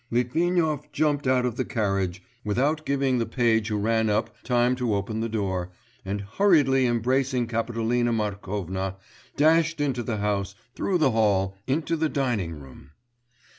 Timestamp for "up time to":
4.09-4.95